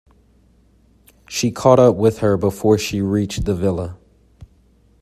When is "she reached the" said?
2.79-3.53